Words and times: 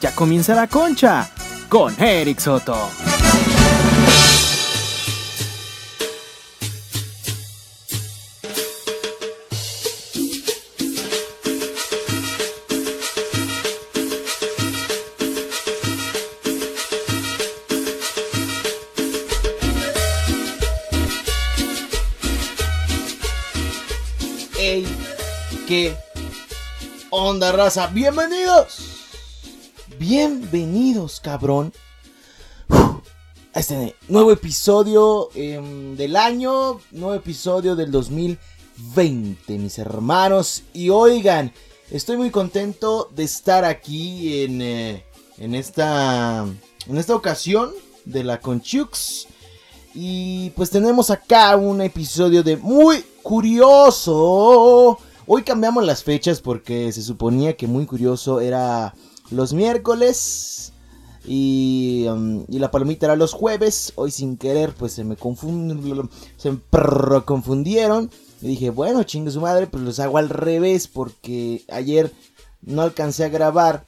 Ya 0.00 0.14
comienza 0.14 0.54
la 0.54 0.68
concha 0.68 1.28
con 1.68 2.00
Eric 2.00 2.38
Soto. 2.38 2.88
Ey, 24.60 24.86
¿qué 25.66 25.96
onda, 27.10 27.50
raza? 27.50 27.88
Bienvenidos. 27.88 28.87
Bienvenidos, 29.98 31.18
cabrón. 31.18 31.72
A 32.68 33.58
este 33.58 33.96
nuevo 34.08 34.30
episodio 34.30 35.30
em, 35.34 35.96
del 35.96 36.14
año, 36.14 36.78
nuevo 36.92 37.14
episodio 37.14 37.74
del 37.74 37.90
2020, 37.90 39.58
mis 39.58 39.76
hermanos. 39.78 40.62
Y 40.72 40.90
oigan, 40.90 41.52
estoy 41.90 42.16
muy 42.16 42.30
contento 42.30 43.10
de 43.16 43.24
estar 43.24 43.64
aquí 43.64 44.44
en, 44.44 44.62
eh, 44.62 45.04
en, 45.36 45.56
esta, 45.56 46.46
en 46.86 46.96
esta 46.96 47.16
ocasión 47.16 47.72
de 48.04 48.22
la 48.22 48.40
Conchux. 48.40 49.26
Y 49.94 50.50
pues 50.50 50.70
tenemos 50.70 51.10
acá 51.10 51.56
un 51.56 51.80
episodio 51.80 52.44
de 52.44 52.56
muy 52.56 53.04
curioso. 53.24 54.96
Hoy 55.26 55.42
cambiamos 55.42 55.84
las 55.84 56.04
fechas 56.04 56.40
porque 56.40 56.92
se 56.92 57.02
suponía 57.02 57.56
que 57.56 57.66
muy 57.66 57.84
curioso 57.84 58.40
era 58.40 58.94
los 59.30 59.52
miércoles 59.52 60.72
y, 61.24 62.06
um, 62.08 62.44
y 62.48 62.58
la 62.58 62.70
palomita 62.70 63.06
era 63.06 63.16
los 63.16 63.32
jueves. 63.32 63.92
Hoy 63.96 64.10
sin 64.10 64.36
querer 64.36 64.72
pues 64.72 64.92
se 64.92 65.04
me 65.04 65.16
confundieron, 65.16 66.10
se 66.36 66.52
me 66.52 66.58
confundieron. 67.24 68.10
Y 68.40 68.48
dije, 68.48 68.70
bueno, 68.70 69.02
chingue 69.02 69.30
su 69.30 69.40
madre, 69.40 69.66
pues 69.66 69.82
los 69.82 69.98
hago 69.98 70.18
al 70.18 70.28
revés 70.28 70.86
porque 70.86 71.64
ayer 71.68 72.12
no 72.62 72.82
alcancé 72.82 73.24
a 73.24 73.28
grabar. 73.28 73.84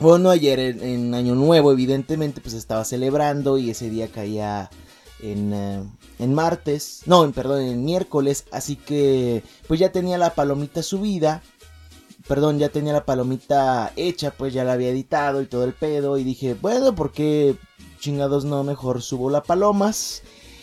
Bueno, 0.00 0.30
ayer 0.30 0.58
en, 0.58 0.82
en 0.82 1.14
Año 1.14 1.34
Nuevo 1.34 1.70
evidentemente 1.70 2.40
pues 2.40 2.54
estaba 2.54 2.84
celebrando 2.84 3.58
y 3.58 3.70
ese 3.70 3.90
día 3.90 4.08
caía 4.08 4.70
en, 5.24 5.52
eh, 5.52 5.82
en 6.18 6.34
martes, 6.34 7.02
no, 7.06 7.24
en, 7.24 7.32
perdón, 7.32 7.62
en 7.62 7.84
miércoles, 7.84 8.44
así 8.52 8.76
que 8.76 9.42
pues 9.66 9.80
ya 9.80 9.92
tenía 9.92 10.18
la 10.18 10.34
palomita 10.34 10.82
subida, 10.82 11.42
perdón, 12.26 12.58
ya 12.58 12.68
tenía 12.68 12.92
la 12.92 13.04
palomita 13.04 13.92
hecha, 13.96 14.30
pues 14.30 14.54
ya 14.54 14.64
la 14.64 14.72
había 14.72 14.90
editado 14.90 15.42
y 15.42 15.46
todo 15.46 15.64
el 15.64 15.74
pedo 15.74 16.18
y 16.18 16.24
dije, 16.24 16.54
bueno, 16.54 16.94
¿por 16.94 17.12
qué 17.12 17.56
chingados 17.98 18.44
no 18.44 18.64
mejor 18.64 19.02
subo 19.02 19.30
la 19.30 19.42
palomas? 19.42 20.22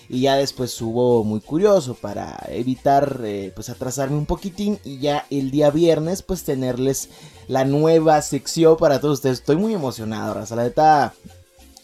Y 0.10 0.22
ya 0.22 0.36
después 0.36 0.72
subo 0.72 1.24
muy 1.24 1.40
curioso 1.40 1.94
para 1.94 2.38
evitar 2.50 3.22
eh, 3.24 3.54
pues 3.56 3.70
atrasarme 3.70 4.18
un 4.18 4.26
poquitín 4.26 4.78
y 4.84 5.00
ya 5.00 5.26
el 5.30 5.52
día 5.52 5.70
viernes 5.70 6.22
pues 6.22 6.44
tenerles 6.44 7.10
la 7.48 7.64
nueva 7.64 8.22
sección 8.22 8.76
para 8.76 9.00
todos 9.00 9.20
ustedes. 9.20 9.40
Estoy 9.40 9.56
muy 9.56 9.74
emocionado, 9.74 10.34
raza, 10.34 10.56
la 10.56 10.64
neta 10.64 11.14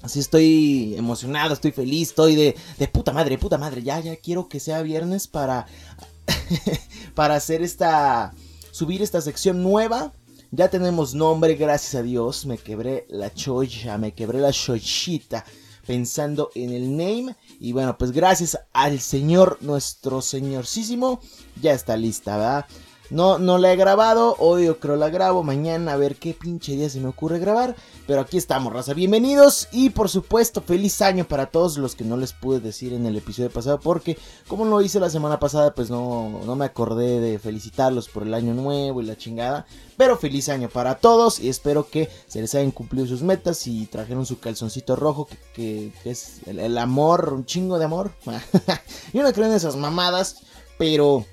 Así 0.02 0.19
estoy 0.19 0.95
emocionado, 0.95 1.53
estoy 1.53 1.72
feliz, 1.72 2.09
estoy 2.09 2.36
de, 2.36 2.56
de 2.78 2.88
puta 2.88 3.12
madre, 3.12 3.38
puta 3.38 3.58
madre. 3.58 3.81
Ya, 3.81 4.00
ya 4.00 4.16
quiero 4.16 4.47
que 4.47 4.59
sea 4.59 4.81
viernes 4.81 5.28
para, 5.28 5.66
para 7.16 7.36
hacer 7.36 7.64
esta, 7.64 8.34
subir 8.78 9.02
esta 9.02 9.22
sección 9.22 9.64
nueva. 9.64 10.14
Ya 10.52 10.70
tenemos 10.70 11.16
nombre, 11.16 11.56
gracias 11.56 11.95
a 11.95 12.03
Dios. 12.03 12.45
Me 12.45 12.59
quebré 12.59 13.08
la 13.09 13.34
cholla, 13.34 13.97
me 13.97 14.14
quebré 14.14 14.39
la 14.39 14.52
chochita 14.52 15.44
pensando 15.88 16.52
en 16.53 16.72
el 16.72 16.92
name. 16.92 17.36
Y 17.59 17.73
bueno, 17.73 17.97
pues 17.97 18.11
gracias 18.11 18.59
al 18.74 19.00
Señor, 19.00 19.57
nuestro 19.62 20.22
Señorcísimo, 20.22 21.19
ya 21.59 21.74
está 21.74 21.97
lista, 21.97 22.38
¿verdad? 22.38 22.66
No, 23.09 23.40
no 23.40 23.57
la 23.57 23.72
he 23.72 23.78
grabado, 23.78 24.35
hoy 24.38 24.66
yo 24.66 24.81
creo 24.81 24.97
la 24.97 25.09
grabo, 25.09 25.41
mañana 25.41 25.94
a 25.94 25.97
ver 25.97 26.18
qué 26.18 26.34
pinche 26.34 26.73
día 26.73 26.90
se 26.90 27.00
me 27.00 27.07
ocurre 27.07 27.40
grabar. 27.40 27.73
Pero 28.06 28.19
aquí 28.19 28.35
estamos, 28.35 28.73
raza, 28.73 28.94
bienvenidos 28.94 29.69
y 29.72 29.91
por 29.91 30.09
supuesto 30.09 30.62
feliz 30.62 31.01
año 31.01 31.25
para 31.25 31.45
todos 31.45 31.78
los 31.78 31.95
que 31.95 32.03
no 32.03 32.18
les 32.18 32.34
pude 32.34 32.59
decir 32.59 32.91
en 32.91 33.06
el 33.06 33.16
episodio 33.16 33.50
pasado 33.50 33.79
porque 33.79 34.18
como 34.50 34.66
lo 34.66 34.81
hice 34.81 35.00
la 35.00 35.09
semana 35.09 35.40
pasada 35.40 35.73
pues 35.73 35.90
no, 35.90 36.41
no 36.45 36.56
me 36.57 36.66
acordé 36.66 37.22
de 37.22 37.40
felicitarlos 37.40 38.09
por 38.09 38.23
el 38.23 38.34
año 38.34 38.53
nuevo 38.53 39.01
y 39.01 39.06
la 39.06 39.18
chingada. 39.18 39.66
Pero 39.95 40.18
feliz 40.18 40.50
año 40.50 40.68
para 40.68 40.95
todos 40.95 41.39
y 41.39 41.47
espero 41.47 41.89
que 41.89 42.09
se 42.28 42.41
les 42.41 42.53
hayan 42.56 42.72
cumplido 42.72 43.07
sus 43.07 43.24
metas 43.24 43.66
y 43.68 43.85
trajeron 43.85 44.25
su 44.25 44.39
calzoncito 44.39 44.97
rojo 44.97 45.29
que, 45.53 45.94
es 46.03 46.41
el, 46.45 46.59
el 46.59 46.78
amor, 46.78 47.31
un 47.34 47.45
chingo 47.45 47.79
de 47.79 47.85
amor. 47.85 48.12
Yo 49.13 49.24
no 49.24 49.31
creo 49.31 49.45
en 49.45 49.53
esas 49.53 49.78
mamadas, 49.78 50.41
pero 50.78 51.25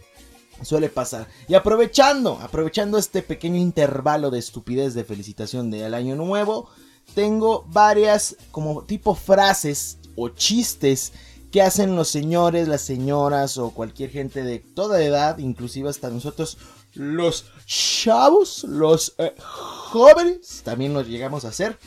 suele 0.63 0.89
pasar. 0.89 1.29
Y 1.49 1.55
aprovechando, 1.55 2.39
aprovechando 2.41 2.99
este 2.99 3.23
pequeño 3.23 3.57
intervalo 3.57 4.31
de 4.31 4.39
estupidez 4.39 4.95
de 4.95 5.05
felicitación 5.05 5.71
del 5.71 5.95
año 5.95 6.17
nuevo, 6.17 6.69
tengo 7.15 7.65
varias 7.69 8.37
como 8.51 8.83
tipo 8.83 9.15
frases 9.15 9.99
o 10.17 10.29
chistes 10.31 11.13
que 11.51 11.63
hacen 11.63 11.95
los 11.95 12.09
señores, 12.09 12.67
las 12.67 12.81
señoras 12.81 13.59
o 13.59 13.71
cualquier 13.71 14.11
gente 14.11 14.43
de 14.43 14.59
toda 14.59 15.03
edad, 15.03 15.39
inclusive 15.39 15.89
hasta 15.89 16.11
nosotros 16.11 16.59
los 16.95 17.47
chavos, 17.67 18.65
los 18.65 19.15
eh, 19.19 19.35
jóvenes, 19.39 20.63
también 20.65 20.95
los 20.95 21.07
llegamos 21.07 21.45
a 21.45 21.49
hacer. 21.49 21.79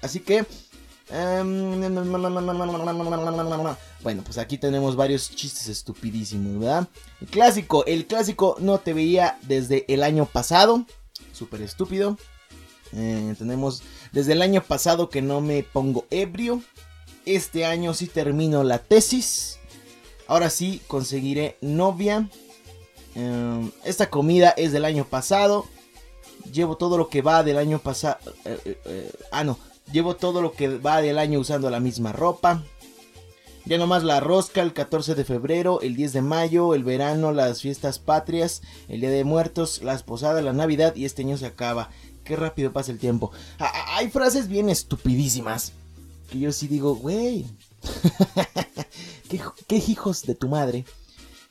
Así 0.00 0.20
que... 0.20 0.46
em, 1.10 1.80
bueno, 4.02 4.22
pues 4.24 4.38
aquí 4.38 4.58
tenemos 4.58 4.96
varios 4.96 5.30
chistes 5.30 5.68
estupidísimos, 5.68 6.58
¿verdad? 6.58 6.88
El 7.20 7.28
clásico, 7.28 7.84
el 7.86 8.06
clásico 8.06 8.56
no 8.58 8.78
te 8.78 8.92
veía 8.92 9.38
desde 9.42 9.84
el 9.88 10.02
año 10.02 10.26
pasado. 10.26 10.84
Súper 11.32 11.62
estúpido. 11.62 12.18
Eh, 12.92 13.34
tenemos 13.38 13.82
desde 14.10 14.32
el 14.32 14.42
año 14.42 14.62
pasado 14.62 15.08
que 15.08 15.22
no 15.22 15.40
me 15.40 15.62
pongo 15.62 16.06
ebrio. 16.10 16.62
Este 17.26 17.64
año 17.64 17.94
sí 17.94 18.08
termino 18.08 18.64
la 18.64 18.78
tesis. 18.78 19.58
Ahora 20.26 20.50
sí 20.50 20.82
conseguiré 20.88 21.56
novia. 21.60 22.28
Eh, 23.14 23.70
esta 23.84 24.10
comida 24.10 24.50
es 24.50 24.72
del 24.72 24.84
año 24.84 25.04
pasado. 25.04 25.66
Llevo 26.52 26.76
todo 26.76 26.98
lo 26.98 27.08
que 27.08 27.22
va 27.22 27.44
del 27.44 27.58
año 27.58 27.78
pasado. 27.78 28.18
ah, 29.30 29.44
no. 29.44 29.58
Llevo 29.92 30.16
todo 30.16 30.42
lo 30.42 30.52
que 30.52 30.78
va 30.78 31.02
del 31.02 31.18
año 31.18 31.38
usando 31.38 31.70
la 31.70 31.78
misma 31.78 32.12
ropa. 32.12 32.64
Ya 33.64 33.78
nomás 33.78 34.02
la 34.02 34.18
rosca 34.18 34.60
el 34.60 34.72
14 34.72 35.14
de 35.14 35.24
febrero, 35.24 35.80
el 35.82 35.94
10 35.94 36.14
de 36.14 36.22
mayo, 36.22 36.74
el 36.74 36.82
verano, 36.82 37.30
las 37.30 37.60
fiestas 37.60 38.00
patrias, 38.00 38.62
el 38.88 39.00
Día 39.00 39.10
de 39.10 39.22
Muertos, 39.22 39.82
las 39.82 40.02
posadas, 40.02 40.42
la 40.42 40.52
Navidad 40.52 40.96
y 40.96 41.04
este 41.04 41.22
año 41.22 41.36
se 41.36 41.46
acaba. 41.46 41.90
Qué 42.24 42.34
rápido 42.34 42.72
pasa 42.72 42.90
el 42.90 42.98
tiempo. 42.98 43.30
Ah, 43.58 43.70
ah, 43.72 43.96
Hay 43.98 44.10
frases 44.10 44.48
bien 44.48 44.68
estupidísimas. 44.68 45.72
Que 46.30 46.40
yo 46.40 46.52
sí 46.52 46.66
digo, 46.66 46.96
güey. 46.96 47.46
¿Qué, 49.68 49.76
hijos 49.76 50.22
de 50.22 50.34
tu 50.34 50.48
madre 50.48 50.84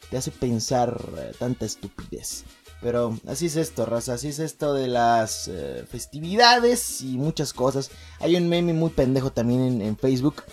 te 0.09 0.17
hace 0.17 0.31
pensar 0.31 1.01
eh, 1.17 1.31
tanta 1.39 1.65
estupidez? 1.65 2.43
Pero 2.81 3.17
así 3.27 3.45
es 3.45 3.55
esto, 3.55 3.85
raza. 3.85 4.15
Así 4.15 4.29
es 4.29 4.39
esto 4.39 4.73
de 4.73 4.87
las 4.87 5.47
eh, 5.47 5.85
festividades 5.89 7.01
y 7.01 7.17
muchas 7.17 7.53
cosas. 7.53 7.91
Hay 8.19 8.35
un 8.35 8.49
meme 8.49 8.73
muy 8.73 8.89
pendejo 8.89 9.31
también 9.31 9.61
en, 9.61 9.81
en 9.81 9.97
Facebook. 9.97 10.43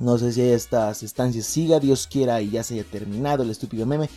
No 0.00 0.16
sé 0.16 0.32
si 0.32 0.40
estas 0.40 1.02
estancias 1.02 1.44
siga, 1.44 1.78
Dios 1.78 2.06
quiera 2.06 2.40
y 2.40 2.50
ya 2.50 2.62
se 2.62 2.74
haya 2.74 2.84
terminado 2.84 3.42
el 3.42 3.50
estúpido 3.50 3.84
meme. 3.84 4.08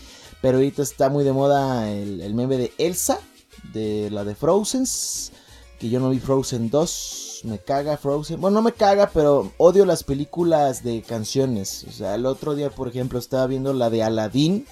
Pero 0.42 0.58
ahorita 0.58 0.82
está 0.82 1.10
muy 1.10 1.26
de 1.26 1.34
moda 1.34 1.92
el, 1.92 2.34
meme 2.34 2.58
de 2.58 2.74
Elsa, 2.78 3.20
de 3.74 4.10
la 4.10 4.24
de 4.24 4.34
Frozen. 4.34 4.86
Que 5.80 5.90
yo 5.90 6.00
no 6.00 6.10
vi 6.10 6.20
Frozen 6.20 6.70
2, 6.70 7.42
me 7.44 7.60
caga 7.60 7.98
Frozen. 7.98 8.40
Bueno, 8.40 8.56
no 8.56 8.62
me 8.62 8.72
caga, 8.72 9.12
pero 9.14 9.52
odio 9.58 9.86
las 9.86 10.06
películas 10.06 10.84
de 10.84 11.02
canciones. 11.02 11.86
O 11.90 11.92
sea, 11.92 12.16
el 12.16 12.26
otro 12.26 12.56
día, 12.56 12.70
por 12.70 12.88
ejemplo, 12.88 13.20
estaba 13.20 13.46
viendo 13.48 13.74
la 13.74 13.90
de 13.90 14.04
Aladdin 14.04 14.66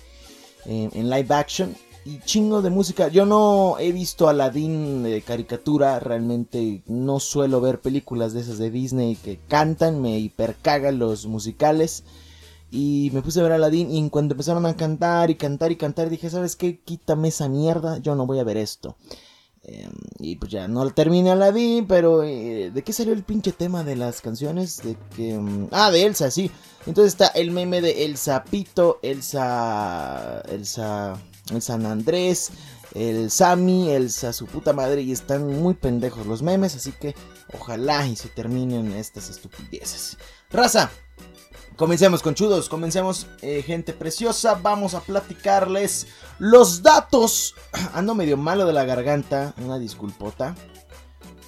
eh, 0.66 0.90
en 0.94 1.10
live 1.10 1.36
action. 1.36 1.76
Y 2.04 2.20
chingo 2.20 2.64
de 2.64 2.72
música. 2.72 3.10
Yo 3.10 3.26
no 3.28 3.78
he 3.80 3.92
visto 3.92 4.28
Aladdin 4.28 5.04
de 5.04 5.22
caricatura. 5.22 6.00
Realmente 6.00 6.82
no 6.88 7.20
suelo 7.20 7.62
ver 7.62 7.80
películas 7.80 8.34
de 8.34 8.42
esas 8.42 8.58
de 8.58 8.72
Disney 8.72 9.16
que 9.16 9.38
cantan. 9.48 10.02
Me 10.02 10.18
hipercagan 10.18 10.98
los 10.98 11.28
musicales. 11.28 12.04
Y 12.72 13.12
me 13.14 13.22
puse 13.22 13.40
a 13.40 13.44
ver 13.44 13.52
Aladdin. 13.52 13.92
Y 13.92 14.00
en 14.00 14.10
cuanto 14.10 14.34
empezaron 14.34 14.66
a 14.66 14.76
cantar 14.76 15.30
y 15.30 15.36
cantar 15.36 15.72
y 15.72 15.76
cantar, 15.76 16.10
dije: 16.10 16.32
¿Sabes 16.32 16.56
qué? 16.56 16.80
Quítame 16.80 17.28
esa 17.28 17.48
mierda. 17.50 18.00
Yo 18.00 18.16
no 18.16 18.26
voy 18.26 18.40
a 18.40 18.44
ver 18.44 18.58
esto. 18.58 18.96
Eh, 19.64 19.88
y 20.18 20.38
pues 20.38 20.52
ya 20.52 20.68
no 20.68 20.90
terminé 20.90 21.30
Aladdin. 21.30 21.86
Pero 21.86 22.24
eh, 22.24 22.72
¿de 22.74 22.84
qué 22.84 22.94
salió 22.94 23.14
el 23.14 23.24
pinche 23.24 23.52
tema 23.52 23.84
de 23.84 23.96
las 23.96 24.22
canciones? 24.22 24.82
De 24.82 24.98
que. 25.16 25.38
mm, 25.38 25.68
ah, 25.72 25.92
de 25.92 26.06
Elsa, 26.06 26.32
sí. 26.32 26.50
Entonces 26.88 27.14
está 27.14 27.28
el 27.28 27.52
meme 27.52 27.80
de 27.82 28.06
El 28.06 28.18
Sapito, 28.18 28.98
Elsa. 29.04 30.42
Elsa. 30.50 31.22
El 31.52 31.62
San 31.62 31.86
Andrés. 31.86 32.52
el 32.94 33.32
Sammy, 33.32 33.90
Elsa, 33.90 34.34
su 34.34 34.48
puta 34.48 34.74
madre, 34.74 35.02
y 35.02 35.12
están 35.12 35.48
muy 35.48 35.74
pendejos 35.74 36.26
los 36.28 36.42
memes, 36.42 36.76
así 36.76 36.92
que 36.92 37.16
ojalá 37.54 38.06
y 38.08 38.16
se 38.16 38.28
terminen 38.28 38.92
estas 38.92 39.30
estupideces. 39.30 40.18
Raza, 40.50 40.92
Comencemos 41.82 42.22
con 42.22 42.36
chudos, 42.36 42.70
comencemos 42.70 43.26
eh, 43.42 43.64
gente 43.64 43.94
preciosa, 43.94 44.54
vamos 44.54 44.94
a 44.94 45.00
platicarles 45.00 46.06
los 46.38 46.84
datos. 46.84 47.56
Ando 47.96 48.14
medio 48.14 48.38
malo 48.38 48.68
de 48.68 48.74
la 48.74 48.84
garganta, 48.86 49.56
una 49.58 49.80
disculpota. 49.80 50.56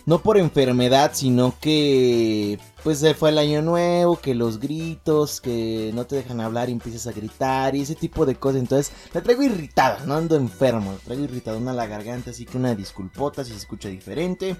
No 0.07 0.23
por 0.23 0.39
enfermedad, 0.39 1.11
sino 1.13 1.53
que 1.61 2.57
pues 2.83 2.99
se 2.99 3.13
fue 3.13 3.29
el 3.29 3.37
año 3.37 3.61
nuevo, 3.61 4.19
que 4.19 4.35
los 4.35 4.59
gritos, 4.59 5.39
que 5.39 5.91
no 5.93 6.05
te 6.05 6.17
dejan 6.17 6.41
hablar 6.41 6.69
y 6.69 6.73
empiezas 6.73 7.07
a 7.07 7.13
gritar 7.13 7.75
y 7.75 7.81
ese 7.81 7.95
tipo 7.95 8.25
de 8.25 8.35
cosas. 8.35 8.59
Entonces 8.59 8.93
la 9.13 9.21
traigo 9.21 9.43
irritada, 9.43 10.05
no 10.05 10.15
ando 10.15 10.35
enfermo, 10.35 10.91
la 10.91 10.97
traigo 10.99 11.23
irritada 11.23 11.57
una 11.57 11.73
la 11.73 11.87
garganta, 11.87 12.31
así 12.31 12.45
que 12.45 12.57
una 12.57 12.75
disculpota 12.75 13.45
si 13.45 13.51
se 13.51 13.57
escucha 13.57 13.89
diferente. 13.89 14.57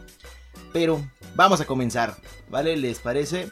Pero 0.71 1.01
vamos 1.35 1.59
a 1.61 1.65
comenzar, 1.65 2.15
¿vale? 2.49 2.77
¿Les 2.77 2.99
parece? 2.99 3.51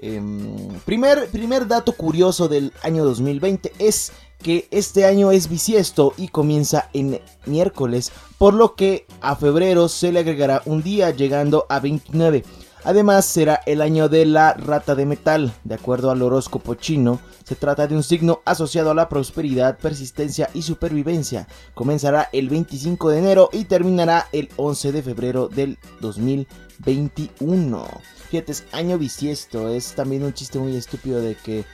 Em, 0.00 0.68
primer, 0.84 1.28
primer 1.28 1.66
dato 1.66 1.92
curioso 1.92 2.48
del 2.48 2.72
año 2.82 3.04
2020 3.04 3.72
es 3.78 4.12
que 4.42 4.68
este 4.70 5.06
año 5.06 5.32
es 5.32 5.48
bisiesto 5.48 6.12
y 6.18 6.28
comienza 6.28 6.90
en 6.92 7.20
miércoles, 7.46 8.12
por 8.36 8.52
lo 8.52 8.74
que 8.74 9.06
a 9.22 9.36
febrero 9.36 9.88
se 9.88 10.12
le 10.12 10.20
agregará 10.20 10.60
un 10.66 10.82
día 10.82 11.10
llegando 11.10 11.64
a 11.70 11.80
29. 11.80 12.44
Además 12.84 13.24
será 13.24 13.62
el 13.64 13.80
año 13.80 14.10
de 14.10 14.26
la 14.26 14.52
rata 14.52 14.94
de 14.94 15.06
metal, 15.06 15.54
de 15.64 15.74
acuerdo 15.74 16.10
al 16.10 16.20
horóscopo 16.20 16.74
chino. 16.74 17.18
Se 17.42 17.54
trata 17.54 17.86
de 17.86 17.96
un 17.96 18.02
signo 18.02 18.42
asociado 18.44 18.90
a 18.90 18.94
la 18.94 19.08
prosperidad, 19.08 19.78
persistencia 19.78 20.50
y 20.52 20.60
supervivencia. 20.60 21.48
Comenzará 21.72 22.28
el 22.34 22.50
25 22.50 23.08
de 23.08 23.18
enero 23.18 23.48
y 23.52 23.64
terminará 23.64 24.28
el 24.32 24.50
11 24.56 24.92
de 24.92 25.02
febrero 25.02 25.48
del 25.48 25.78
2021. 26.00 27.86
Fíjate, 28.28 28.52
es 28.52 28.64
año 28.72 28.98
bisiesto. 28.98 29.70
Es 29.70 29.94
también 29.94 30.22
un 30.22 30.34
chiste 30.34 30.58
muy 30.58 30.76
estúpido 30.76 31.22
de 31.22 31.36
que 31.36 31.64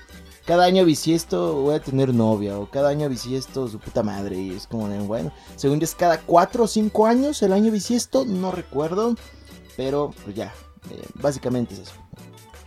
cada 0.47 0.65
año 0.65 0.85
bisiesto 0.85 1.55
voy 1.55 1.75
a 1.75 1.81
tener 1.81 2.15
novia. 2.15 2.57
O 2.57 2.71
cada 2.71 2.89
año 2.89 3.09
bisiesto 3.09 3.67
su 3.67 3.81
puta 3.81 4.05
madre. 4.05 4.39
Y 4.39 4.51
es 4.51 4.69
como, 4.69 4.87
bueno, 5.07 5.33
según 5.57 5.83
es 5.83 5.97
cada 5.97 6.21
4 6.21 6.63
o 6.63 6.69
5 6.69 7.07
años 7.07 7.43
el 7.43 7.53
año 7.53 7.73
bisiesto. 7.73 8.25
No 8.25 8.53
recuerdo. 8.53 9.17
Pero 9.77 10.13
pues 10.25 10.37
ya, 10.37 10.53
eh, 10.91 11.03
básicamente 11.15 11.75
es 11.75 11.81
eso. 11.81 11.93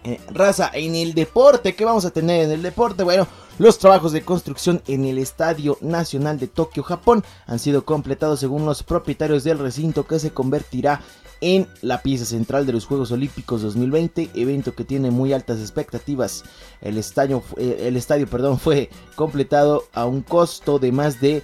Eh, 0.05 0.19
raza, 0.31 0.69
en 0.73 0.95
el 0.95 1.13
deporte, 1.13 1.75
¿qué 1.75 1.85
vamos 1.85 2.03
a 2.03 2.11
tener 2.11 2.43
en 2.43 2.51
el 2.51 2.61
deporte? 2.61 3.03
Bueno, 3.03 3.25
los 3.57 3.77
trabajos 3.77 4.11
de 4.11 4.23
construcción 4.23 4.81
en 4.87 5.05
el 5.05 5.17
Estadio 5.17 5.77
Nacional 5.79 6.39
de 6.39 6.47
Tokio, 6.47 6.83
Japón, 6.83 7.23
han 7.45 7.59
sido 7.59 7.85
completados 7.85 8.41
según 8.41 8.65
los 8.65 8.83
propietarios 8.83 9.45
del 9.45 9.59
recinto 9.59 10.05
que 10.05 10.19
se 10.19 10.31
convertirá 10.31 10.99
en 11.39 11.67
la 11.81 12.01
pieza 12.01 12.25
central 12.25 12.65
de 12.65 12.73
los 12.73 12.85
Juegos 12.85 13.11
Olímpicos 13.11 13.61
2020, 13.61 14.29
evento 14.33 14.75
que 14.75 14.85
tiene 14.85 15.11
muy 15.11 15.33
altas 15.33 15.59
expectativas. 15.59 16.43
El 16.81 16.97
estadio, 16.97 17.43
eh, 17.57 17.83
el 17.87 17.95
estadio 17.97 18.27
perdón, 18.27 18.59
fue 18.61 18.89
completado 19.15 19.83
a 19.93 20.05
un 20.05 20.21
costo 20.21 20.79
de 20.79 20.91
más 20.91 21.21
de 21.21 21.43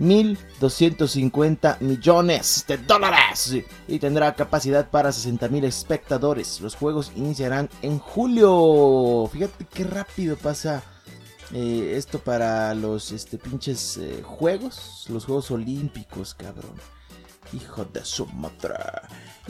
1.250 0.00 1.80
millones 1.80 2.64
de 2.66 2.78
dólares 2.78 3.54
y 3.86 3.98
tendrá 3.98 4.34
capacidad 4.34 4.88
para 4.88 5.10
60.000 5.10 5.64
espectadores. 5.64 6.60
Los 6.62 6.74
juegos 6.74 7.12
iniciarán 7.14 7.68
en 7.82 7.98
julio. 7.98 9.28
Fíjate 9.30 9.66
qué 9.66 9.84
rápido 9.84 10.36
pasa 10.36 10.82
eh, 11.52 11.94
esto 11.96 12.18
para 12.18 12.74
los 12.74 13.12
este, 13.12 13.36
pinches 13.36 13.98
eh, 13.98 14.22
juegos, 14.24 15.04
los 15.08 15.26
Juegos 15.26 15.50
Olímpicos, 15.50 16.34
cabrón. 16.34 16.74
Hijo 17.52 17.84
de 17.84 18.04
su 18.04 18.26
madre. 18.26 18.74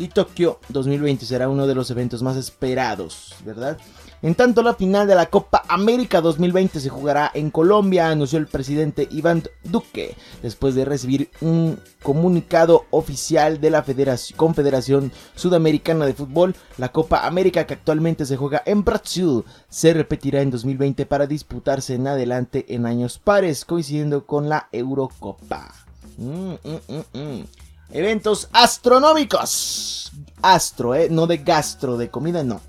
Y 0.01 0.09
Tokio 0.09 0.61
2020 0.71 1.27
será 1.27 1.51
uno 1.51 1.67
de 1.67 1.75
los 1.75 1.91
eventos 1.91 2.23
más 2.23 2.35
esperados, 2.39 3.35
¿verdad? 3.45 3.77
En 4.23 4.35
tanto, 4.35 4.63
la 4.63 4.75
final 4.75 5.07
de 5.07 5.15
la 5.15 5.27
Copa 5.27 5.63
América 5.69 6.23
2020 6.23 6.81
se 6.81 6.89
jugará 6.89 7.31
en 7.35 7.51
Colombia, 7.51 8.09
anunció 8.09 8.39
el 8.39 8.47
presidente 8.47 9.07
Iván 9.11 9.43
Duque, 9.63 10.17
después 10.43 10.75
de 10.75 10.87
recibir 10.87 11.29
un 11.43 11.79
comunicado 12.03 12.87
oficial 12.89 13.61
de 13.61 13.69
la 13.69 13.83
Federación, 13.83 14.39
Confederación 14.39 15.13
Sudamericana 15.35 16.07
de 16.07 16.15
Fútbol. 16.15 16.55
La 16.79 16.93
Copa 16.93 17.27
América, 17.27 17.67
que 17.67 17.75
actualmente 17.75 18.25
se 18.25 18.39
juega 18.39 18.63
en 18.65 18.85
Brasil, 18.85 19.45
se 19.69 19.93
repetirá 19.93 20.41
en 20.41 20.51
2020 20.51 21.05
para 21.05 21.27
disputarse 21.27 21.95
en 21.95 22.07
adelante 22.07 22.65
en 22.71 22.87
años 22.87 23.19
pares, 23.19 23.67
coincidiendo 23.67 24.25
con 24.25 24.49
la 24.49 24.71
Eurocopa. 24.73 25.75
Mm, 26.17 26.53
mm, 26.53 27.19
mm, 27.19 27.45
Eventos 27.93 28.49
astronómicos. 28.53 30.13
Astro, 30.43 30.95
¿eh? 30.95 31.09
No 31.11 31.27
de 31.27 31.39
gastro, 31.39 31.97
de 31.97 32.09
comida, 32.09 32.45
no. 32.45 32.61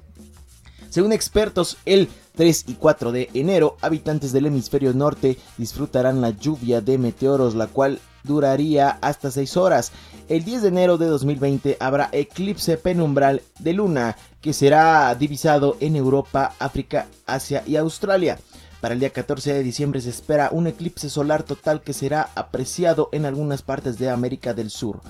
Según 0.89 1.13
expertos, 1.13 1.77
el 1.85 2.09
3 2.35 2.65
y 2.68 2.73
4 2.73 3.12
de 3.12 3.29
enero, 3.33 3.77
habitantes 3.81 4.31
del 4.31 4.47
hemisferio 4.47 4.94
norte 4.94 5.38
disfrutarán 5.57 6.21
la 6.21 6.31
lluvia 6.31 6.81
de 6.81 6.97
meteoros, 6.97 7.53
la 7.53 7.68
cual 7.68 8.00
duraría 8.23 8.97
hasta 9.01 9.29
6 9.29 9.57
horas. 9.57 9.91
El 10.27 10.44
10 10.44 10.63
de 10.63 10.68
enero 10.69 10.97
de 10.97 11.06
2020 11.06 11.77
habrá 11.79 12.09
eclipse 12.12 12.77
penumbral 12.77 13.41
de 13.59 13.73
luna, 13.73 14.18
que 14.41 14.53
será 14.53 15.13
divisado 15.13 15.77
en 15.81 15.95
Europa, 15.95 16.56
África, 16.57 17.07
Asia 17.27 17.63
y 17.68 17.75
Australia. 17.75 18.39
Para 18.81 18.95
el 18.95 19.00
día 19.00 19.12
14 19.12 19.54
de 19.54 19.62
diciembre 19.62 20.01
se 20.01 20.10
espera 20.10 20.50
un 20.51 20.66
eclipse 20.66 21.07
solar 21.07 21.44
total 21.44 21.81
que 21.81 21.94
será 21.94 22.31
apreciado 22.33 23.10
en 23.12 23.28
algunas 23.28 23.62
partes 23.62 24.00
de 24.00 24.10
América 24.10 24.56
del 24.56 24.72
Sur. 24.72 25.01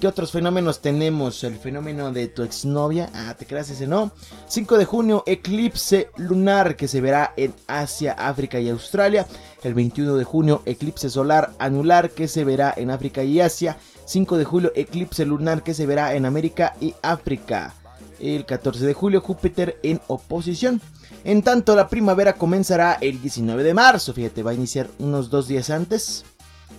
¿Qué 0.00 0.06
otros 0.06 0.30
fenómenos 0.30 0.80
tenemos? 0.80 1.42
El 1.44 1.58
fenómeno 1.58 2.12
de 2.12 2.28
tu 2.28 2.42
exnovia. 2.42 3.10
Ah, 3.12 3.34
te 3.36 3.46
creas 3.46 3.68
ese, 3.68 3.86
¿no? 3.88 4.12
5 4.46 4.78
de 4.78 4.84
junio, 4.84 5.24
eclipse 5.26 6.08
lunar 6.16 6.76
que 6.76 6.88
se 6.88 7.00
verá 7.00 7.34
en 7.36 7.52
Asia, 7.66 8.12
África 8.12 8.60
y 8.60 8.70
Australia. 8.70 9.26
El 9.64 9.74
21 9.74 10.14
de 10.14 10.24
junio, 10.24 10.62
eclipse 10.64 11.10
solar 11.10 11.52
anular 11.58 12.12
que 12.12 12.28
se 12.28 12.44
verá 12.44 12.72
en 12.74 12.90
África 12.90 13.24
y 13.24 13.40
Asia. 13.40 13.76
5 14.06 14.38
de 14.38 14.44
julio, 14.44 14.72
eclipse 14.74 15.26
lunar 15.26 15.62
que 15.64 15.74
se 15.74 15.84
verá 15.84 16.14
en 16.14 16.24
América 16.24 16.76
y 16.80 16.94
África. 17.02 17.74
El 18.20 18.44
14 18.44 18.84
de 18.84 18.94
julio, 18.94 19.20
Júpiter 19.20 19.78
en 19.82 20.00
oposición. 20.06 20.80
En 21.24 21.42
tanto, 21.42 21.74
la 21.74 21.88
primavera 21.88 22.34
comenzará 22.34 22.98
el 23.00 23.20
19 23.20 23.62
de 23.62 23.74
marzo. 23.74 24.12
Fíjate, 24.12 24.42
va 24.42 24.52
a 24.52 24.54
iniciar 24.54 24.88
unos 24.98 25.30
dos 25.30 25.48
días 25.48 25.70
antes. 25.70 26.24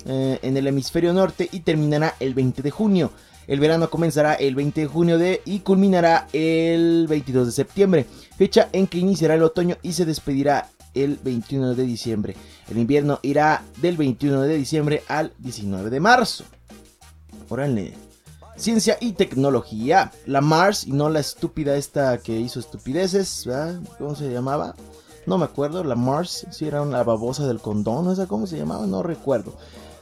Eh, 0.05 0.39
en 0.41 0.57
el 0.57 0.67
hemisferio 0.67 1.13
norte 1.13 1.47
y 1.51 1.59
terminará 1.59 2.15
el 2.19 2.33
20 2.33 2.61
de 2.61 2.71
junio. 2.71 3.11
El 3.47 3.59
verano 3.59 3.89
comenzará 3.89 4.33
el 4.35 4.55
20 4.55 4.81
de 4.81 4.87
junio 4.87 5.17
de, 5.17 5.41
y 5.45 5.59
culminará 5.59 6.27
el 6.31 7.05
22 7.07 7.47
de 7.47 7.51
septiembre, 7.51 8.05
fecha 8.37 8.69
en 8.71 8.87
que 8.87 8.99
iniciará 8.99 9.35
el 9.35 9.43
otoño 9.43 9.77
y 9.81 9.93
se 9.93 10.05
despedirá 10.05 10.69
el 10.93 11.19
21 11.23 11.75
de 11.75 11.83
diciembre. 11.83 12.35
El 12.69 12.77
invierno 12.77 13.19
irá 13.23 13.63
del 13.81 13.97
21 13.97 14.41
de 14.41 14.57
diciembre 14.57 15.03
al 15.07 15.33
19 15.39 15.89
de 15.89 15.99
marzo. 15.99 16.45
Órale. 17.49 18.10
Ciencia 18.55 18.97
y 18.99 19.13
tecnología. 19.13 20.11
La 20.25 20.41
Mars 20.41 20.85
y 20.85 20.91
no 20.91 21.09
la 21.09 21.19
estúpida 21.19 21.75
esta 21.75 22.17
que 22.19 22.39
hizo 22.39 22.59
estupideces. 22.59 23.47
¿Cómo 23.97 24.15
se 24.15 24.31
llamaba? 24.31 24.75
No 25.25 25.37
me 25.37 25.45
acuerdo. 25.45 25.83
La 25.83 25.95
Mars. 25.95 26.45
Si 26.51 26.67
era 26.67 26.81
una 26.81 27.03
babosa 27.03 27.47
del 27.47 27.59
condón. 27.59 28.11
¿Esa 28.11 28.27
cómo 28.27 28.47
se 28.47 28.57
llamaba? 28.57 28.85
No 28.85 29.03
recuerdo. 29.03 29.55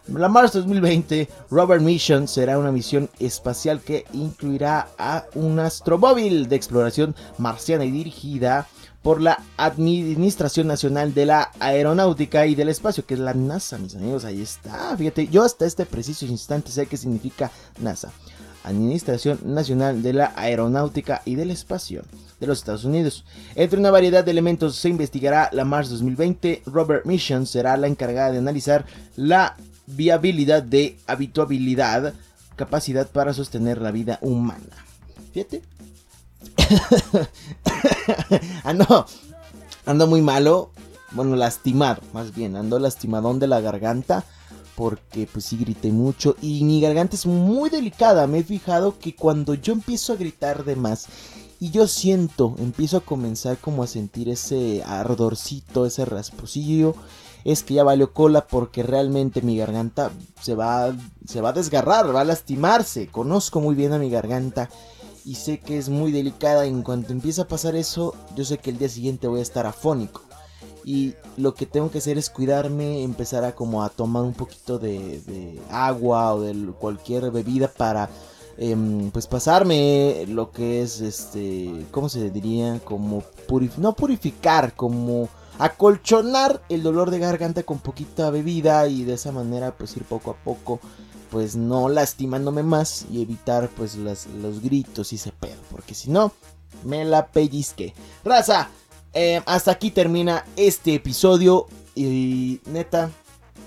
La 0.07 0.27
Mars 0.27 0.53
2020 0.53 1.29
Rover 1.51 1.81
Mission 1.81 2.27
será 2.27 2.57
una 2.57 2.71
misión 2.71 3.09
espacial 3.19 3.79
que 3.79 4.05
incluirá 4.13 4.87
a 4.97 5.25
un 5.35 5.59
astromóvil 5.59 6.49
de 6.49 6.55
exploración 6.55 7.15
marciana 7.37 7.85
y 7.85 7.91
dirigida 7.91 8.67
por 9.03 9.21
la 9.21 9.43
Administración 9.57 10.67
Nacional 10.67 11.13
de 11.13 11.25
la 11.25 11.51
Aeronáutica 11.59 12.47
y 12.47 12.55
del 12.55 12.69
Espacio, 12.69 13.05
que 13.05 13.13
es 13.13 13.19
la 13.19 13.33
NASA, 13.33 13.77
mis 13.77 13.95
amigos. 13.95 14.25
Ahí 14.25 14.41
está. 14.41 14.97
Fíjate, 14.97 15.27
yo 15.27 15.43
hasta 15.43 15.65
este 15.65 15.85
preciso 15.85 16.25
instante 16.25 16.71
sé 16.71 16.87
qué 16.87 16.97
significa 16.97 17.51
NASA. 17.79 18.11
Administración 18.69 19.39
Nacional 19.43 20.01
de 20.01 20.13
la 20.13 20.33
Aeronáutica 20.35 21.21
y 21.25 21.35
del 21.35 21.51
Espacio 21.51 22.03
de 22.39 22.47
los 22.47 22.59
Estados 22.59 22.85
Unidos. 22.85 23.25
Entre 23.55 23.79
una 23.79 23.91
variedad 23.91 24.23
de 24.23 24.31
elementos 24.31 24.75
se 24.75 24.89
investigará 24.89 25.49
la 25.51 25.65
Mars 25.65 25.89
2020. 25.89 26.63
Robert 26.65 27.05
Mission 27.05 27.45
será 27.45 27.77
la 27.77 27.87
encargada 27.87 28.31
de 28.31 28.37
analizar 28.37 28.85
la 29.15 29.57
viabilidad 29.87 30.63
de 30.63 30.97
habituabilidad, 31.07 32.13
capacidad 32.55 33.09
para 33.09 33.33
sostener 33.33 33.81
la 33.81 33.91
vida 33.91 34.19
humana. 34.21 34.85
Fíjate. 35.33 35.61
ando, 38.63 39.05
ando 39.85 40.07
muy 40.07 40.21
malo, 40.21 40.71
bueno, 41.11 41.35
lastimado, 41.35 42.01
más 42.13 42.33
bien, 42.33 42.55
ando 42.55 42.79
lastimadón 42.79 43.39
de 43.39 43.47
la 43.47 43.59
garganta 43.59 44.23
porque 44.79 45.27
pues 45.29 45.43
sí 45.43 45.57
grité 45.57 45.91
mucho 45.91 46.37
y 46.41 46.63
mi 46.63 46.79
garganta 46.79 47.17
es 47.17 47.25
muy 47.25 47.69
delicada. 47.69 48.27
Me 48.27 48.39
he 48.39 48.43
fijado 48.45 48.97
que 48.97 49.13
cuando 49.13 49.53
yo 49.53 49.73
empiezo 49.73 50.13
a 50.13 50.15
gritar 50.15 50.63
de 50.63 50.77
más 50.77 51.07
y 51.59 51.69
yo 51.71 51.85
siento, 51.85 52.55
empiezo 52.59 52.95
a 52.95 53.01
comenzar 53.01 53.57
como 53.57 53.83
a 53.83 53.87
sentir 53.87 54.29
ese 54.29 54.81
ardorcito, 54.85 55.85
ese 55.85 56.05
rasposillo 56.05 56.95
es 57.43 57.63
que 57.63 57.73
ya 57.73 57.83
valió 57.83 58.13
cola 58.13 58.47
porque 58.47 58.81
realmente 58.81 59.41
mi 59.41 59.57
garganta 59.57 60.11
se 60.41 60.55
va, 60.55 60.95
se 61.27 61.41
va 61.41 61.49
a 61.49 61.53
desgarrar, 61.53 62.15
va 62.15 62.21
a 62.21 62.23
lastimarse. 62.23 63.07
Conozco 63.07 63.59
muy 63.59 63.75
bien 63.75 63.91
a 63.91 63.99
mi 63.99 64.09
garganta 64.09 64.69
y 65.25 65.35
sé 65.35 65.59
que 65.59 65.77
es 65.77 65.89
muy 65.89 66.13
delicada. 66.13 66.65
En 66.65 66.83
cuanto 66.83 67.11
empieza 67.11 67.41
a 67.41 67.47
pasar 67.49 67.75
eso, 67.75 68.15
yo 68.33 68.45
sé 68.45 68.59
que 68.59 68.69
el 68.69 68.77
día 68.77 68.87
siguiente 68.87 69.27
voy 69.27 69.41
a 69.41 69.43
estar 69.43 69.65
afónico. 69.65 70.28
Y 70.83 71.15
lo 71.37 71.53
que 71.53 71.65
tengo 71.65 71.91
que 71.91 71.99
hacer 71.99 72.17
es 72.17 72.29
cuidarme, 72.29 73.03
empezar 73.03 73.43
a 73.43 73.53
como 73.53 73.83
a 73.83 73.89
tomar 73.89 74.23
un 74.23 74.33
poquito 74.33 74.79
de, 74.79 75.59
agua 75.69 76.33
o 76.33 76.41
de 76.41 76.55
cualquier 76.73 77.31
bebida 77.31 77.67
para 77.67 78.09
em, 78.57 79.11
pues 79.11 79.27
pasarme 79.27 80.25
lo 80.27 80.51
que 80.51 80.81
es 80.81 81.01
este, 81.01 81.85
¿cómo 81.91 82.09
se 82.09 82.29
diría? 82.29 82.79
Como 82.83 83.23
no 83.77 83.93
purificar, 83.93 84.73
como 84.75 85.29
acolchonar 85.57 86.61
el 86.69 86.83
dolor 86.83 87.11
de 87.11 87.19
garganta 87.19 87.63
con 87.63 87.79
poquita 87.79 88.29
bebida 88.29 88.87
y 88.87 89.03
de 89.03 89.13
esa 89.13 89.31
manera 89.31 89.75
pues 89.77 89.95
ir 89.97 90.03
poco 90.03 90.31
a 90.31 90.35
poco 90.35 90.79
pues 91.29 91.55
no 91.55 91.89
lastimándome 91.89 92.63
más 92.63 93.05
y 93.11 93.21
evitar 93.21 93.69
pues 93.69 93.95
los 93.95 94.61
gritos 94.61 95.13
y 95.13 95.17
ese 95.17 95.31
pedo, 95.31 95.59
porque 95.71 95.93
si 95.93 96.09
no 96.09 96.31
me 96.83 97.05
la 97.05 97.27
pellizque. 97.27 97.93
Raza, 98.23 98.69
eh, 99.13 99.41
hasta 99.45 99.71
aquí 99.71 99.91
termina 99.91 100.45
este 100.55 100.95
episodio. 100.95 101.67
Y 101.95 102.61
neta, 102.65 103.11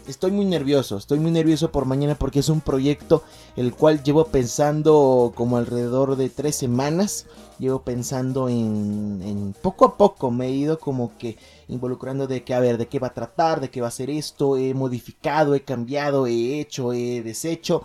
estoy 0.06 0.30
muy 0.30 0.44
nervioso, 0.44 0.96
estoy 0.96 1.18
muy 1.18 1.30
nervioso 1.30 1.70
por 1.70 1.84
mañana 1.84 2.14
porque 2.14 2.40
es 2.40 2.49
un 2.49 2.61
proyecto 2.61 3.22
el 3.56 3.75
cual 3.75 4.02
llevo 4.02 4.26
pensando 4.26 5.32
como 5.34 5.56
alrededor 5.56 6.16
de 6.16 6.30
tres 6.30 6.56
semanas. 6.56 7.26
Llevo 7.58 7.82
pensando 7.82 8.49
en, 8.49 9.54
poco 9.62 9.84
a 9.84 9.96
poco, 9.96 10.30
me 10.30 10.46
he 10.46 10.50
ido 10.50 10.78
como 10.78 11.16
que 11.18 11.37
involucrando 11.68 12.26
de 12.26 12.42
que 12.42 12.54
a 12.54 12.61
ver, 12.61 12.78
de 12.78 12.88
qué 12.88 12.99
va 12.99 13.08
a 13.08 13.14
tratar, 13.14 13.61
de 13.61 13.70
qué 13.70 13.80
va 13.80 13.88
a 13.88 13.92
ser 13.92 14.11
esto, 14.11 14.56
he 14.56 14.75
modificado, 14.75 15.54
he 15.54 15.62
cambiado, 15.62 16.26
he 16.26 16.61
hecho, 16.61 16.92
he 16.92 17.22
deshecho, 17.22 17.84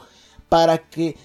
para 0.50 0.90
que 0.90 1.16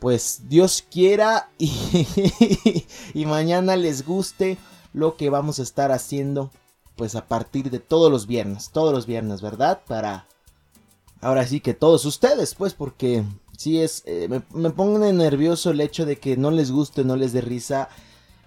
pues 0.00 0.48
Dios 0.48 0.84
quiera 0.90 1.50
y 1.58 3.24
mañana 3.26 3.76
les 3.76 4.04
guste 4.04 4.56
lo 4.92 5.16
que 5.16 5.30
vamos 5.30 5.58
a 5.58 5.62
estar 5.62 5.92
haciendo 5.92 6.50
pues 6.96 7.14
a 7.14 7.26
partir 7.26 7.70
de 7.70 7.78
todos 7.78 8.12
los 8.12 8.26
viernes, 8.26 8.70
todos 8.70 8.92
los 8.92 9.06
viernes, 9.06 9.40
¿verdad? 9.40 9.80
Para 9.86 10.26
ahora 11.22 11.46
sí 11.46 11.60
que 11.60 11.72
todos 11.72 12.04
ustedes, 12.04 12.54
pues, 12.54 12.74
porque 12.74 13.24
sí 13.56 13.80
es, 13.80 14.02
eh, 14.04 14.28
me, 14.28 14.42
me 14.52 14.70
pone 14.70 15.12
nervioso 15.12 15.70
el 15.70 15.80
hecho 15.80 16.04
de 16.04 16.18
que 16.18 16.36
no 16.36 16.50
les 16.50 16.70
guste, 16.70 17.04
no 17.04 17.16
les 17.16 17.32
dé 17.32 17.40
risa, 17.40 17.88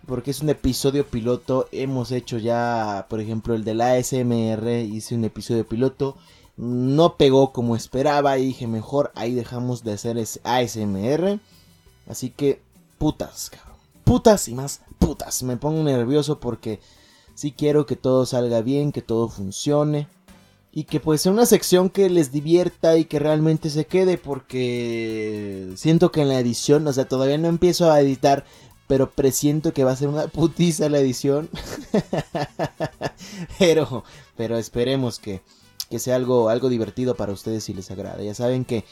porque 0.05 0.31
es 0.31 0.41
un 0.41 0.49
episodio 0.49 1.07
piloto. 1.07 1.67
Hemos 1.71 2.11
hecho 2.11 2.37
ya, 2.37 3.07
por 3.09 3.21
ejemplo, 3.21 3.55
el 3.55 3.63
de 3.63 3.73
la 3.73 3.93
ASMR, 3.93 4.69
hice 4.83 5.15
un 5.15 5.25
episodio 5.25 5.67
piloto, 5.67 6.17
no 6.55 7.17
pegó 7.17 7.53
como 7.53 7.75
esperaba 7.75 8.37
y 8.37 8.47
dije, 8.47 8.67
mejor 8.67 9.11
ahí 9.15 9.33
dejamos 9.33 9.83
de 9.83 9.93
hacer 9.93 10.17
ASMR. 10.43 11.39
Así 12.07 12.29
que, 12.29 12.61
putas, 12.99 13.49
cabrón. 13.49 13.72
Putas 14.03 14.47
y 14.47 14.53
más 14.53 14.81
putas. 14.99 15.43
Me 15.43 15.57
pongo 15.57 15.83
nervioso 15.83 16.39
porque 16.39 16.79
sí 17.35 17.51
quiero 17.51 17.85
que 17.85 17.95
todo 17.95 18.25
salga 18.25 18.61
bien, 18.61 18.91
que 18.91 19.01
todo 19.01 19.29
funcione 19.29 20.07
y 20.75 20.85
que 20.85 20.99
pues 20.99 21.21
sea 21.21 21.31
una 21.31 21.45
sección 21.45 21.91
que 21.91 22.09
les 22.09 22.31
divierta 22.31 22.97
y 22.97 23.05
que 23.05 23.19
realmente 23.19 23.69
se 23.69 23.85
quede 23.85 24.17
porque 24.17 25.71
siento 25.75 26.11
que 26.11 26.21
en 26.21 26.29
la 26.29 26.39
edición, 26.39 26.87
o 26.87 26.93
sea, 26.93 27.07
todavía 27.07 27.37
no 27.37 27.47
empiezo 27.47 27.91
a 27.91 28.01
editar, 28.01 28.43
pero 28.87 29.11
presiento 29.11 29.71
que 29.71 29.83
va 29.83 29.91
a 29.91 29.95
ser 29.95 30.07
una 30.07 30.27
putiza 30.27 30.89
la 30.89 30.97
edición. 30.99 31.47
pero, 33.59 34.03
pero 34.35 34.57
esperemos 34.57 35.19
que, 35.19 35.43
que 35.91 35.99
sea 35.99 36.15
algo, 36.15 36.49
algo 36.49 36.69
divertido 36.69 37.13
para 37.13 37.33
ustedes 37.33 37.63
si 37.63 37.75
les 37.75 37.91
agrada. 37.91 38.23
Ya 38.23 38.33
saben 38.33 38.65
que, 38.65 38.83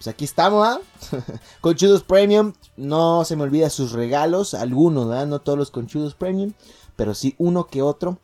pues 0.00 0.08
aquí 0.08 0.24
estamos, 0.24 0.66
¿ah? 0.66 0.80
Conchudos 1.60 2.04
Premium, 2.04 2.54
no 2.78 3.26
se 3.26 3.36
me 3.36 3.42
olvida 3.42 3.68
sus 3.68 3.92
regalos, 3.92 4.54
algunos, 4.54 5.06
¿verdad? 5.06 5.26
No 5.26 5.40
todos 5.40 5.58
los 5.58 5.70
Conchudos 5.70 6.14
Premium, 6.14 6.54
pero 6.96 7.12
sí 7.12 7.34
uno 7.36 7.66
que 7.66 7.82
otro 7.82 8.18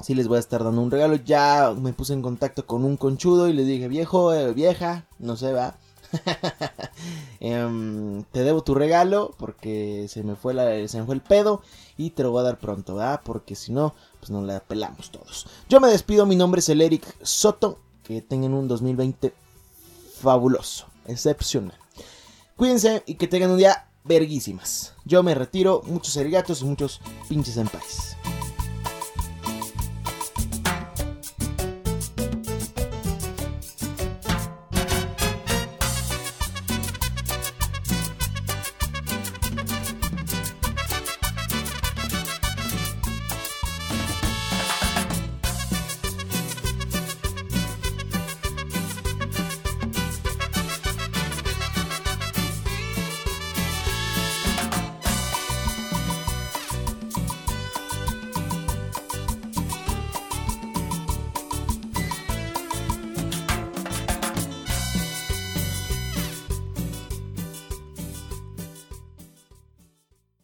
sí 0.00 0.16
les 0.16 0.26
voy 0.26 0.38
a 0.38 0.40
estar 0.40 0.64
dando 0.64 0.80
un 0.80 0.90
regalo. 0.90 1.14
Ya 1.14 1.72
me 1.80 1.92
puse 1.92 2.12
en 2.12 2.22
contacto 2.22 2.66
con 2.66 2.84
un 2.84 2.96
conchudo 2.96 3.46
y 3.46 3.52
le 3.52 3.64
dije, 3.64 3.86
viejo, 3.86 4.34
eh, 4.34 4.52
vieja, 4.52 5.06
no 5.20 5.36
sé, 5.36 5.52
va. 5.52 5.76
Em, 7.38 8.24
te 8.32 8.42
debo 8.42 8.64
tu 8.64 8.74
regalo 8.74 9.32
porque 9.38 10.06
se 10.08 10.24
me, 10.24 10.34
fue 10.34 10.54
la, 10.54 10.88
se 10.88 10.98
me 10.98 11.06
fue 11.06 11.14
el 11.14 11.20
pedo 11.20 11.62
y 11.96 12.10
te 12.10 12.24
lo 12.24 12.32
voy 12.32 12.40
a 12.40 12.44
dar 12.44 12.58
pronto, 12.58 12.96
¿verdad? 12.96 13.20
Porque 13.24 13.54
si 13.54 13.70
no, 13.70 13.94
pues 14.18 14.30
nos 14.30 14.44
la 14.44 14.58
pelamos 14.58 15.12
todos. 15.12 15.46
Yo 15.68 15.78
me 15.78 15.86
despido, 15.86 16.26
mi 16.26 16.34
nombre 16.34 16.58
es 16.58 16.68
el 16.68 16.80
Eric 16.80 17.04
Soto. 17.22 17.78
Que 18.02 18.22
tengan 18.22 18.54
un 18.54 18.66
2020 18.68 19.32
fabuloso, 20.20 20.86
excepcional. 21.08 21.78
Cuídense 22.56 23.02
y 23.06 23.14
que 23.14 23.28
tengan 23.28 23.50
un 23.50 23.58
día 23.58 23.88
verguísimas. 24.04 24.94
Yo 25.04 25.22
me 25.22 25.34
retiro, 25.34 25.82
muchos 25.86 26.16
erigatos 26.16 26.62
y 26.62 26.64
muchos 26.64 27.00
pinches 27.28 27.56
en 27.56 27.68
paz. 27.68 28.16